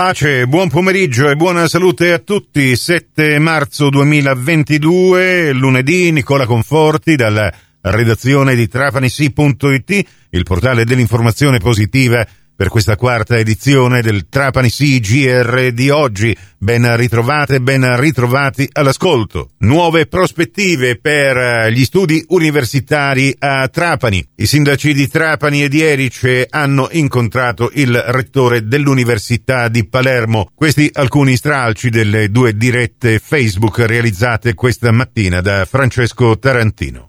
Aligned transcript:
Pace, 0.00 0.46
buon 0.46 0.70
pomeriggio 0.70 1.28
e 1.28 1.36
buona 1.36 1.68
salute 1.68 2.10
a 2.14 2.18
tutti. 2.18 2.74
7 2.74 3.38
marzo 3.38 3.90
2022, 3.90 5.52
lunedì, 5.52 6.10
Nicola 6.10 6.46
Conforti 6.46 7.16
dalla 7.16 7.52
redazione 7.82 8.54
di 8.54 8.66
trapanisi.it, 8.66 10.04
il 10.30 10.42
portale 10.42 10.86
dell'informazione 10.86 11.58
positiva 11.58 12.26
per 12.60 12.68
questa 12.68 12.96
quarta 12.96 13.38
edizione 13.38 14.02
del 14.02 14.28
Trapani 14.28 14.68
CGR 14.68 15.70
di 15.72 15.88
oggi. 15.88 16.36
Ben 16.58 16.94
ritrovate, 16.94 17.62
ben 17.62 17.98
ritrovati 17.98 18.68
all'ascolto. 18.72 19.52
Nuove 19.60 20.04
prospettive 20.04 20.98
per 20.98 21.72
gli 21.72 21.82
studi 21.84 22.22
universitari 22.28 23.34
a 23.38 23.66
Trapani. 23.68 24.22
I 24.36 24.44
sindaci 24.44 24.92
di 24.92 25.08
Trapani 25.08 25.62
e 25.62 25.70
di 25.70 25.80
Erice 25.80 26.46
hanno 26.50 26.88
incontrato 26.90 27.70
il 27.72 27.96
rettore 27.96 28.66
dell'Università 28.68 29.68
di 29.68 29.88
Palermo. 29.88 30.50
Questi 30.54 30.90
alcuni 30.92 31.36
stralci 31.36 31.88
delle 31.88 32.30
due 32.30 32.54
dirette 32.54 33.20
Facebook 33.20 33.78
realizzate 33.78 34.52
questa 34.52 34.92
mattina 34.92 35.40
da 35.40 35.64
Francesco 35.64 36.38
Tarantino 36.38 37.08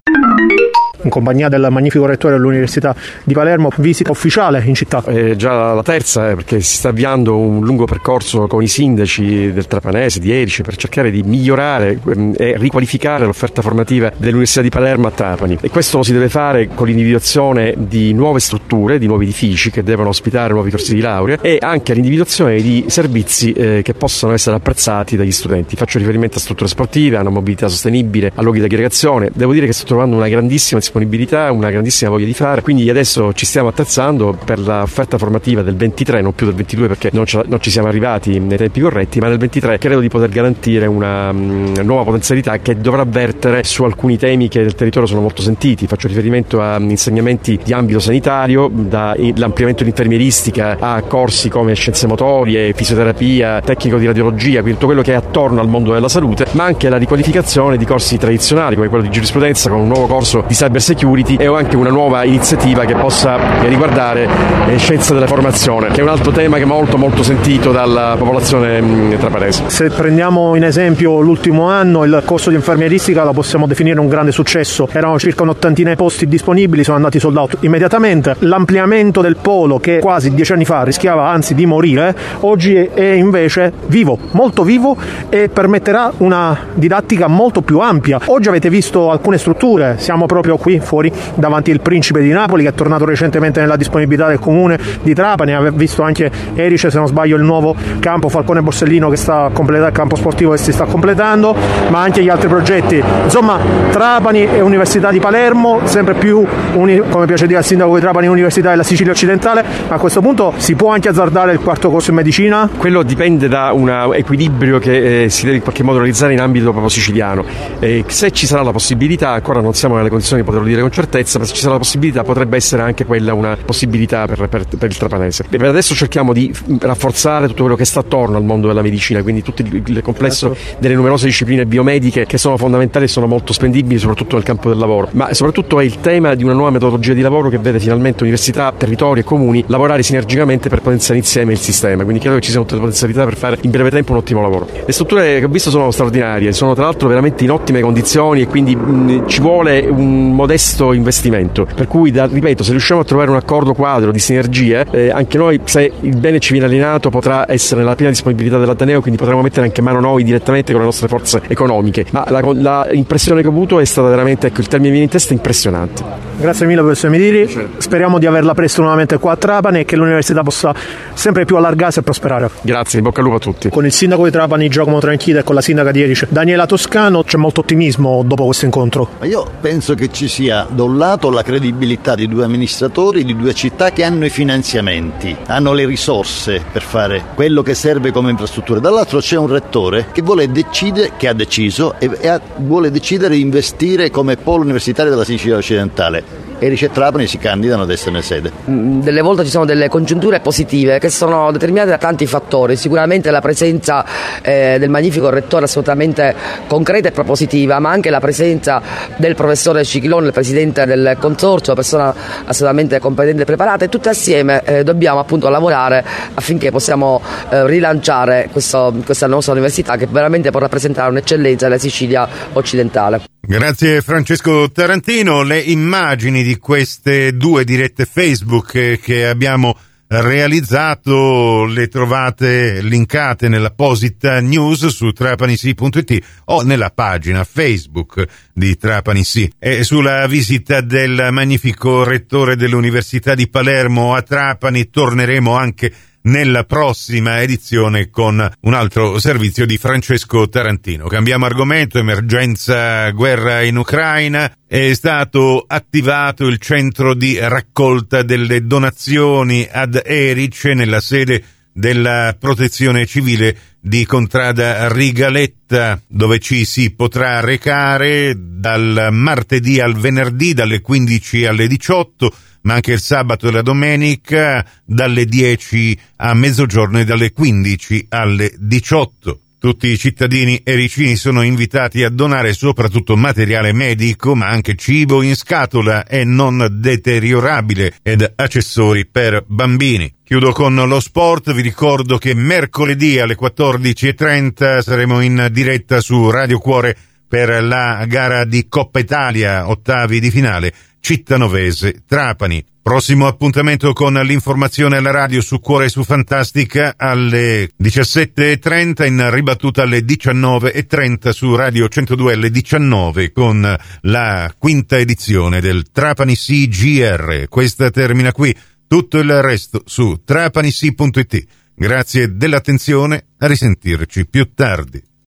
in 1.03 1.09
compagnia 1.09 1.49
del 1.49 1.67
magnifico 1.69 2.05
rettore 2.05 2.35
dell'Università 2.35 2.95
di 3.23 3.33
Palermo, 3.33 3.69
visita 3.77 4.11
ufficiale 4.11 4.61
in 4.65 4.75
città. 4.75 5.03
È 5.03 5.35
già 5.35 5.73
la 5.73 5.83
terza 5.83 6.29
eh, 6.29 6.35
perché 6.35 6.61
si 6.61 6.75
sta 6.75 6.89
avviando 6.89 7.37
un 7.37 7.63
lungo 7.63 7.85
percorso 7.85 8.47
con 8.47 8.61
i 8.61 8.67
sindaci 8.67 9.51
del 9.51 9.67
Trapanese, 9.67 10.19
di 10.19 10.31
Erice, 10.31 10.63
per 10.63 10.75
cercare 10.75 11.11
di 11.11 11.23
migliorare 11.23 11.99
ehm, 12.05 12.33
e 12.37 12.55
riqualificare 12.57 13.25
l'offerta 13.25 13.61
formativa 13.61 14.11
dell'Università 14.15 14.61
di 14.61 14.69
Palermo 14.69 15.07
a 15.07 15.11
Trapani. 15.11 15.57
E 15.61 15.69
questo 15.69 15.97
lo 15.97 16.03
si 16.03 16.13
deve 16.13 16.29
fare 16.29 16.69
con 16.73 16.87
l'individuazione 16.87 17.73
di 17.77 18.13
nuove 18.13 18.39
strutture, 18.39 18.99
di 18.99 19.07
nuovi 19.07 19.25
edifici 19.25 19.71
che 19.71 19.83
devono 19.83 20.09
ospitare 20.09 20.53
nuovi 20.53 20.69
corsi 20.69 20.93
di 20.93 21.01
laurea 21.01 21.39
e 21.41 21.57
anche 21.59 21.93
l'individuazione 21.93 22.61
di 22.61 22.85
servizi 22.87 23.51
eh, 23.53 23.81
che 23.83 23.93
possono 23.93 24.33
essere 24.33 24.55
apprezzati 24.55 25.15
dagli 25.15 25.31
studenti. 25.31 25.75
Faccio 25.75 25.97
riferimento 25.97 26.37
a 26.37 26.41
strutture 26.41 26.69
sportive, 26.69 27.17
a 27.17 27.21
una 27.21 27.29
mobilità 27.29 27.67
sostenibile, 27.67 28.31
a 28.33 28.41
luoghi 28.41 28.59
di 28.59 28.65
aggregazione. 28.65 29.29
Devo 29.33 29.53
dire 29.53 29.65
che 29.65 29.73
sto 29.73 29.85
trovando 29.85 30.15
una 30.15 30.27
grandissima 30.27 30.79
disponibilità, 30.79 30.90
una 30.93 31.69
grandissima 31.69 32.09
voglia 32.09 32.25
di 32.25 32.33
fare, 32.33 32.61
quindi 32.61 32.89
adesso 32.89 33.33
ci 33.33 33.45
stiamo 33.45 33.69
attrezzando 33.69 34.37
per 34.43 34.59
l'offerta 34.59 35.17
formativa 35.17 35.61
del 35.61 35.75
23, 35.75 36.21
non 36.21 36.33
più 36.33 36.45
del 36.45 36.55
22 36.55 36.87
perché 36.87 37.09
non, 37.13 37.25
non 37.45 37.59
ci 37.61 37.69
siamo 37.69 37.87
arrivati 37.87 38.39
nei 38.39 38.57
tempi 38.57 38.81
corretti, 38.81 39.19
ma 39.19 39.29
del 39.29 39.37
23 39.37 39.77
credo 39.77 39.99
di 39.99 40.09
poter 40.09 40.29
garantire 40.29 40.85
una 40.85 41.29
um, 41.29 41.73
nuova 41.83 42.03
potenzialità 42.03 42.57
che 42.59 42.77
dovrà 42.77 43.03
vertere 43.05 43.63
su 43.63 43.83
alcuni 43.83 44.17
temi 44.17 44.47
che 44.47 44.61
nel 44.61 44.75
territorio 44.75 45.07
sono 45.07 45.21
molto 45.21 45.41
sentiti, 45.41 45.87
faccio 45.87 46.07
riferimento 46.07 46.61
a 46.61 46.77
insegnamenti 46.77 47.59
di 47.63 47.73
ambito 47.73 47.99
sanitario, 47.99 48.69
dall'ampliamento 48.71 49.83
di 49.83 49.89
infermieristica 49.89 50.77
a 50.79 51.01
corsi 51.03 51.49
come 51.49 51.73
scienze 51.73 52.07
motorie, 52.07 52.73
fisioterapia, 52.73 53.61
tecnico 53.61 53.97
di 53.97 54.05
radiologia, 54.05 54.59
quindi 54.59 54.73
tutto 54.73 54.87
quello 54.87 55.01
che 55.01 55.13
è 55.13 55.15
attorno 55.15 55.61
al 55.61 55.67
mondo 55.67 55.93
della 55.93 56.09
salute, 56.09 56.47
ma 56.51 56.65
anche 56.65 56.89
la 56.89 56.97
riqualificazione 56.97 57.77
di 57.77 57.85
corsi 57.85 58.17
tradizionali 58.17 58.75
come 58.75 58.89
quello 58.89 59.03
di 59.03 59.09
giurisprudenza 59.09 59.69
con 59.69 59.79
un 59.79 59.87
nuovo 59.87 60.07
corso 60.07 60.43
di 60.47 60.53
cyber 60.53 60.80
security 60.81 61.35
e 61.35 61.45
anche 61.45 61.75
una 61.75 61.89
nuova 61.89 62.23
iniziativa 62.23 62.85
che 62.85 62.95
possa 62.95 63.37
riguardare 63.61 64.27
eh, 64.67 64.77
scienza 64.77 65.13
della 65.13 65.27
formazione, 65.27 65.89
che 65.89 65.99
è 65.99 66.03
un 66.03 66.09
altro 66.09 66.31
tema 66.31 66.57
che 66.57 66.63
è 66.63 66.65
molto 66.65 66.97
molto 66.97 67.23
sentito 67.23 67.71
dalla 67.71 68.15
popolazione 68.17 68.81
mm, 68.81 69.13
trapanese. 69.15 69.63
Se 69.67 69.89
prendiamo 69.89 70.55
in 70.55 70.63
esempio 70.63 71.21
l'ultimo 71.21 71.69
anno, 71.69 72.03
il 72.03 72.21
corso 72.25 72.49
di 72.49 72.55
infermieristica 72.55 73.23
lo 73.23 73.33
possiamo 73.33 73.67
definire 73.67 73.99
un 73.99 74.07
grande 74.07 74.31
successo. 74.31 74.87
Erano 74.91 75.19
circa 75.19 75.43
un'ottantina 75.43 75.89
di 75.89 75.95
posti 75.95 76.27
disponibili, 76.27 76.83
sono 76.83 76.97
andati 76.97 77.19
sold 77.19 77.37
out 77.37 77.57
immediatamente. 77.61 78.35
L'ampliamento 78.39 79.21
del 79.21 79.37
polo 79.37 79.79
che 79.79 79.99
quasi 79.99 80.33
dieci 80.33 80.53
anni 80.53 80.65
fa 80.65 80.83
rischiava 80.83 81.29
anzi 81.29 81.53
di 81.55 81.65
morire, 81.65 82.15
oggi 82.41 82.75
è 82.75 83.11
invece 83.11 83.71
vivo, 83.87 84.17
molto 84.31 84.63
vivo 84.63 84.97
e 85.29 85.49
permetterà 85.49 86.11
una 86.17 86.57
didattica 86.73 87.27
molto 87.27 87.61
più 87.61 87.79
ampia. 87.79 88.19
Oggi 88.25 88.49
avete 88.49 88.69
visto 88.69 89.11
alcune 89.11 89.37
strutture, 89.37 89.95
siamo 89.97 90.25
proprio 90.25 90.57
qui 90.57 90.70
fuori 90.79 91.11
davanti 91.35 91.71
il 91.71 91.81
Principe 91.81 92.21
di 92.21 92.31
Napoli 92.31 92.63
che 92.63 92.69
è 92.69 92.73
tornato 92.73 93.05
recentemente 93.05 93.59
nella 93.59 93.75
disponibilità 93.75 94.27
del 94.27 94.39
comune 94.39 94.79
di 95.01 95.13
Trapani, 95.13 95.53
ha 95.53 95.69
visto 95.71 96.01
anche 96.03 96.31
Erice 96.55 96.89
se 96.89 96.97
non 96.97 97.07
sbaglio 97.07 97.35
il 97.35 97.43
nuovo 97.43 97.75
campo 97.99 98.29
Falcone 98.29 98.61
Borsellino 98.61 99.09
che 99.09 99.17
sta 99.17 99.49
completando 99.51 99.87
il 99.87 99.93
campo 99.93 100.15
sportivo 100.15 100.51
che 100.51 100.57
si 100.57 100.71
sta 100.71 100.85
completando, 100.85 101.55
ma 101.89 102.01
anche 102.01 102.23
gli 102.23 102.29
altri 102.29 102.47
progetti. 102.47 103.01
Insomma, 103.23 103.59
Trapani 103.89 104.47
e 104.47 104.61
Università 104.61 105.11
di 105.11 105.19
Palermo, 105.19 105.81
sempre 105.83 106.13
più 106.13 106.45
come 106.73 107.25
piace 107.25 107.47
dire 107.47 107.59
al 107.59 107.65
sindaco 107.65 107.95
di 107.95 108.01
Trapani 108.01 108.27
Università 108.27 108.69
della 108.69 108.83
Sicilia 108.83 109.11
occidentale, 109.11 109.63
a 109.87 109.97
questo 109.97 110.21
punto 110.21 110.53
si 110.57 110.75
può 110.75 110.91
anche 110.91 111.09
azzardare 111.09 111.51
il 111.53 111.59
quarto 111.59 111.89
corso 111.89 112.11
in 112.11 112.15
medicina? 112.15 112.69
Quello 112.77 113.03
dipende 113.03 113.47
da 113.47 113.71
un 113.73 114.11
equilibrio 114.13 114.79
che 114.79 115.23
eh, 115.23 115.29
si 115.29 115.43
deve 115.43 115.57
in 115.57 115.61
qualche 115.61 115.83
modo 115.83 115.97
realizzare 115.97 116.33
in 116.33 116.39
ambito 116.39 116.69
proprio 116.71 116.89
siciliano. 116.89 117.43
Eh, 117.79 118.03
se 118.07 118.31
ci 118.31 118.45
sarà 118.45 118.63
la 118.63 118.71
possibilità, 118.71 119.29
ancora 119.29 119.61
non 119.61 119.73
siamo 119.73 119.95
nelle 119.95 120.09
condizioni 120.09 120.41
di 120.41 120.47
poterlo 120.61 120.67
dire 120.67 120.81
con 120.81 120.91
certezza, 120.91 121.39
ma 121.39 121.45
se 121.45 121.53
ci 121.53 121.61
sarà 121.61 121.73
la 121.73 121.79
possibilità 121.79 122.23
potrebbe 122.23 122.55
essere 122.55 122.81
anche 122.81 123.05
quella 123.05 123.33
una 123.33 123.57
possibilità 123.63 124.25
per, 124.25 124.47
per, 124.47 124.65
per 124.65 124.89
il 124.89 124.97
trapanese. 124.97 125.45
E 125.49 125.57
per 125.57 125.67
adesso 125.67 125.93
cerchiamo 125.95 126.33
di 126.33 126.53
rafforzare 126.79 127.47
tutto 127.47 127.61
quello 127.61 127.75
che 127.75 127.85
sta 127.85 127.99
attorno 127.99 128.37
al 128.37 128.43
mondo 128.43 128.67
della 128.67 128.81
medicina, 128.81 129.21
quindi 129.21 129.41
tutto 129.41 129.61
il 129.61 130.01
complesso 130.01 130.53
certo. 130.53 130.79
delle 130.79 130.95
numerose 130.95 131.25
discipline 131.25 131.65
biomediche 131.65 132.25
che 132.25 132.37
sono 132.37 132.57
fondamentali 132.57 133.05
e 133.05 133.07
sono 133.07 133.27
molto 133.27 133.53
spendibili 133.53 133.99
soprattutto 133.99 134.35
nel 134.35 134.43
campo 134.43 134.69
del 134.69 134.77
lavoro, 134.77 135.09
ma 135.11 135.33
soprattutto 135.33 135.79
è 135.79 135.83
il 135.83 135.99
tema 135.99 136.35
di 136.35 136.43
una 136.43 136.53
nuova 136.53 136.71
metodologia 136.71 137.13
di 137.13 137.21
lavoro 137.21 137.49
che 137.49 137.57
vede 137.57 137.79
finalmente 137.79 138.23
università, 138.23 138.73
territori 138.75 139.21
e 139.21 139.23
comuni 139.23 139.63
lavorare 139.67 140.03
sinergicamente 140.03 140.69
per 140.69 140.81
potenziare 140.81 141.19
insieme 141.19 141.53
il 141.53 141.59
sistema, 141.59 142.03
quindi 142.03 142.19
credo 142.19 142.35
che 142.35 142.41
ci 142.41 142.49
siano 142.49 142.65
tutte 142.65 142.75
le 142.75 142.81
potenzialità 142.81 143.23
per 143.25 143.35
fare 143.35 143.57
in 143.61 143.71
breve 143.71 143.89
tempo 143.89 144.11
un 144.11 144.19
ottimo 144.19 144.41
lavoro. 144.41 144.67
Le 144.85 144.91
strutture 144.91 145.39
che 145.39 145.45
ho 145.45 145.49
visto 145.49 145.69
sono 145.69 145.91
straordinarie, 145.91 146.53
sono 146.53 146.73
tra 146.73 146.85
l'altro 146.85 147.07
veramente 147.07 147.43
in 147.43 147.51
ottime 147.51 147.81
condizioni 147.81 148.41
e 148.41 148.47
quindi 148.47 148.75
mh, 148.75 149.27
ci 149.27 149.41
vuole 149.41 149.87
un 149.89 150.35
modesto 150.51 150.91
investimento. 150.91 151.65
Per 151.73 151.87
cui, 151.87 152.11
da, 152.11 152.25
ripeto, 152.25 152.63
se 152.63 152.71
riusciamo 152.71 153.01
a 153.01 153.03
trovare 153.05 153.29
un 153.29 153.37
accordo 153.37 153.73
quadro 153.73 154.11
di 154.11 154.19
sinergie, 154.19 154.85
eh, 154.91 155.09
anche 155.09 155.37
noi, 155.37 155.61
se 155.63 155.91
il 156.01 156.17
bene 156.17 156.39
ci 156.39 156.51
viene 156.51 156.67
alienato, 156.67 157.09
potrà 157.09 157.49
essere 157.49 157.81
nella 157.81 157.95
piena 157.95 158.11
disponibilità 158.11 158.57
dell'Ateneo, 158.57 158.99
quindi 158.99 159.17
potremo 159.17 159.41
mettere 159.41 159.65
anche 159.65 159.81
mano 159.81 160.01
noi 160.01 160.23
direttamente 160.23 160.73
con 160.73 160.81
le 160.81 160.87
nostre 160.87 161.07
forze 161.07 161.41
economiche. 161.47 162.05
Ma 162.11 162.25
la, 162.27 162.41
la 162.53 162.87
impressione 162.91 163.41
che 163.41 163.47
ho 163.47 163.51
avuto 163.51 163.79
è 163.79 163.85
stata 163.85 164.09
veramente, 164.09 164.47
ecco, 164.47 164.59
il 164.59 164.67
termine 164.67 164.89
viene 164.89 165.05
in 165.05 165.11
testa 165.11 165.31
impressionante. 165.31 166.03
Grazie 166.37 166.65
mille 166.65 166.81
professor 166.81 167.09
Mediri, 167.09 167.69
speriamo 167.77 168.17
di 168.17 168.25
averla 168.25 168.53
presto 168.53 168.81
nuovamente 168.81 169.19
qua 169.19 169.33
a 169.33 169.35
Trapani 169.35 169.81
e 169.81 169.85
che 169.85 169.95
l'università 169.95 170.41
possa 170.41 170.73
sempre 171.13 171.45
più 171.45 171.55
allargarsi 171.55 171.99
e 171.99 172.01
prosperare. 172.01 172.49
Grazie, 172.61 172.97
in 172.97 173.05
bocca 173.05 173.19
al 173.19 173.25
lupo 173.25 173.37
a 173.37 173.39
tutti. 173.39 173.69
Con 173.69 173.85
il 173.85 173.91
sindaco 173.91 174.25
di 174.25 174.31
Trapani 174.31 174.67
Giacomo 174.67 174.99
Tranchida 174.99 175.39
e 175.39 175.43
con 175.43 175.55
la 175.55 175.61
sindaca 175.61 175.91
di 175.91 176.01
Erice 176.01 176.27
Daniela 176.29 176.65
Toscano 176.65 177.23
c'è 177.23 177.37
molto 177.37 177.61
ottimismo 177.61 178.23
dopo 178.25 178.45
questo 178.45 178.65
incontro. 178.65 179.09
Io 179.21 179.45
penso 179.61 179.93
che 179.93 180.09
ci 180.11 180.27
sia 180.31 180.65
da 180.69 180.83
un 180.83 180.97
lato 180.97 181.29
la 181.29 181.43
credibilità 181.43 182.15
di 182.15 182.25
due 182.29 182.45
amministratori 182.45 183.25
di 183.25 183.35
due 183.35 183.53
città 183.53 183.91
che 183.91 184.05
hanno 184.05 184.23
i 184.23 184.29
finanziamenti, 184.29 185.35
hanno 185.47 185.73
le 185.73 185.85
risorse 185.85 186.63
per 186.71 186.83
fare 186.83 187.25
quello 187.35 187.61
che 187.61 187.73
serve 187.73 188.13
come 188.13 188.31
infrastrutture. 188.31 188.79
Dall'altro 188.79 189.19
c'è 189.19 189.35
un 189.35 189.47
rettore 189.47 190.07
che 190.13 190.21
vuole 190.21 190.49
decidere, 190.49 191.11
che 191.17 191.27
ha 191.27 191.33
deciso 191.33 191.95
e, 191.99 192.09
e 192.17 192.27
ha, 192.29 192.39
vuole 192.59 192.91
decidere 192.91 193.35
di 193.35 193.41
investire 193.41 194.09
come 194.09 194.37
polo 194.37 194.63
universitario 194.63 195.11
della 195.11 195.25
Sicilia 195.25 195.57
occidentale 195.57 196.40
E 196.63 196.91
Trapani 196.91 197.25
si 197.25 197.39
candidano 197.39 197.81
ad 197.81 197.89
esserne 197.89 198.21
sede. 198.21 198.51
Mm, 198.69 199.01
delle 199.01 199.21
volte 199.21 199.43
ci 199.43 199.49
sono 199.49 199.65
delle 199.65 199.89
congiunture 199.89 200.41
positive 200.41 200.99
che 200.99 201.09
sono 201.09 201.51
determinate 201.51 201.89
da 201.89 201.97
tanti 201.97 202.27
fattori, 202.27 202.75
sicuramente 202.75 203.31
la 203.31 203.41
presenza 203.41 204.05
eh, 204.43 204.77
del 204.77 204.91
magnifico 204.91 205.31
rettore 205.31 205.65
assolutamente 205.65 206.35
concreta 206.67 207.07
e 207.07 207.11
propositiva, 207.11 207.79
ma 207.79 207.89
anche 207.89 208.11
la 208.11 208.19
presenza 208.19 208.79
del 209.15 209.33
professore 209.33 209.83
Ciclone, 209.83 210.27
il 210.27 210.33
presidente 210.33 210.85
del 210.85 211.17
consorzio, 211.19 211.73
persona 211.73 212.13
assolutamente 212.45 212.99
competente 212.99 213.41
e 213.41 213.45
preparata 213.45 213.85
e 213.85 213.89
tutti 213.89 214.09
assieme 214.09 214.61
eh, 214.63 214.83
dobbiamo 214.83 215.19
appunto 215.19 215.49
lavorare 215.49 216.05
affinché 216.35 216.69
possiamo 216.69 217.21
eh, 217.49 217.65
rilanciare 217.65 218.49
questo, 218.51 218.93
questa 219.03 219.25
nostra 219.25 219.53
università 219.53 219.97
che 219.97 220.05
veramente 220.05 220.51
può 220.51 220.59
rappresentare 220.59 221.09
un'eccellenza 221.09 221.65
della 221.65 221.79
Sicilia 221.79 222.27
occidentale. 222.53 223.21
Grazie 223.43 224.01
Francesco 224.01 224.69
Tarantino. 224.71 225.41
Le 225.41 225.59
immagini 225.59 226.43
di 226.43 226.57
queste 226.57 227.35
due 227.35 227.63
dirette 227.63 228.05
Facebook 228.05 228.99
che 228.99 229.27
abbiamo 229.27 229.75
realizzato 230.07 231.65
le 231.65 231.87
trovate 231.87 232.81
linkate 232.81 233.49
nell'apposita 233.49 234.39
news 234.41 234.87
su 234.87 235.11
trapanisi.it 235.11 236.25
o 236.45 236.61
nella 236.61 236.91
pagina 236.91 237.43
Facebook 237.43 238.25
di 238.53 238.77
Trapanisi 238.77 239.51
e 239.57 239.83
sulla 239.83 240.27
visita 240.27 240.81
del 240.81 241.29
magnifico 241.31 242.03
rettore 242.03 242.55
dell'Università 242.55 243.33
di 243.35 243.49
Palermo 243.49 244.13
a 244.13 244.21
Trapani 244.21 244.89
torneremo 244.89 245.55
anche 245.55 245.91
nella 246.23 246.63
prossima 246.65 247.41
edizione 247.41 248.09
con 248.09 248.49
un 248.61 248.73
altro 248.73 249.19
servizio 249.19 249.65
di 249.65 249.77
Francesco 249.77 250.47
Tarantino. 250.47 251.07
Cambiamo 251.07 251.45
argomento, 251.45 251.97
emergenza 251.97 253.09
guerra 253.11 253.61
in 253.61 253.77
Ucraina. 253.77 254.53
È 254.67 254.93
stato 254.93 255.63
attivato 255.67 256.47
il 256.47 256.57
centro 256.57 257.13
di 257.13 257.37
raccolta 257.39 258.23
delle 258.23 258.65
donazioni 258.65 259.67
ad 259.69 260.01
Erice 260.03 260.73
nella 260.73 261.01
sede 261.01 261.43
della 261.73 262.35
protezione 262.39 263.05
civile 263.05 263.57
di 263.79 264.05
Contrada 264.05 264.91
Rigaletta, 264.91 266.01
dove 266.07 266.39
ci 266.39 266.65
si 266.65 266.91
potrà 266.91 267.39
recare 267.39 268.33
dal 268.37 269.09
martedì 269.11 269.79
al 269.79 269.95
venerdì 269.95 270.53
dalle 270.53 270.81
15 270.81 271.45
alle 271.45 271.67
18, 271.67 272.33
ma 272.63 272.75
anche 272.75 272.93
il 272.93 272.99
sabato 272.99 273.47
e 273.47 273.51
la 273.51 273.61
domenica 273.61 274.65
dalle 274.85 275.25
10 275.25 275.99
a 276.17 276.33
mezzogiorno 276.33 276.99
e 276.99 277.05
dalle 277.05 277.31
15 277.31 278.05
alle 278.09 278.53
18. 278.57 279.39
Tutti 279.61 279.89
i 279.89 279.97
cittadini 279.99 280.61
ericini 280.63 281.15
sono 281.15 281.43
invitati 281.43 282.03
a 282.03 282.09
donare 282.09 282.51
soprattutto 282.51 283.15
materiale 283.15 283.73
medico, 283.73 284.33
ma 284.33 284.47
anche 284.47 284.73
cibo 284.73 285.21
in 285.21 285.35
scatola 285.35 286.07
e 286.07 286.23
non 286.23 286.67
deteriorabile 286.79 287.93
ed 288.01 288.27
accessori 288.37 289.05
per 289.05 289.43
bambini. 289.45 290.11
Chiudo 290.23 290.51
con 290.51 290.73
lo 290.73 290.99
sport, 290.99 291.53
vi 291.53 291.61
ricordo 291.61 292.17
che 292.17 292.33
mercoledì 292.33 293.19
alle 293.19 293.37
14.30 293.37 294.79
saremo 294.79 295.21
in 295.21 295.47
diretta 295.51 296.01
su 296.01 296.31
Radio 296.31 296.57
Cuore 296.57 296.97
per 297.27 297.63
la 297.63 298.03
gara 298.07 298.45
di 298.45 298.67
Coppa 298.67 298.97
Italia, 298.97 299.69
ottavi 299.69 300.19
di 300.19 300.31
finale, 300.31 300.73
Cittanovese 300.99 302.01
Trapani. 302.07 302.65
Prossimo 302.83 303.27
appuntamento 303.27 303.93
con 303.93 304.13
l'informazione 304.15 304.97
alla 304.97 305.11
radio 305.11 305.39
su 305.39 305.59
Cuore 305.59 305.85
e 305.85 305.89
su 305.89 306.03
Fantastica 306.03 306.95
alle 306.97 307.69
17.30 307.79 309.05
in 309.05 309.29
ribattuta 309.29 309.83
alle 309.83 309.99
19.30 309.99 311.29
su 311.29 311.55
Radio 311.55 311.87
102 311.87 312.33
alle 312.33 312.49
19 312.49 313.31
con 313.33 313.77
la 314.01 314.53
quinta 314.57 314.97
edizione 314.97 315.61
del 315.61 315.91
Trapani 315.91 316.35
CGR. 316.35 317.47
Questa 317.49 317.91
termina 317.91 318.31
qui, 318.31 318.53
tutto 318.87 319.19
il 319.19 319.41
resto 319.43 319.83
su 319.85 320.23
trapanisi.it. 320.25 321.45
Grazie 321.75 322.35
dell'attenzione, 322.35 323.25
a 323.37 323.45
risentirci 323.45 324.27
più 324.27 324.53
tardi. 324.55 325.10